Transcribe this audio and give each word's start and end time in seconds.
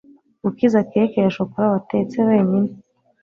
gukiza 0.43 0.79
cake 0.91 1.17
ya 1.23 1.31
shokora 1.35 1.67
watetse 1.73 2.17
wenyine 2.29 2.69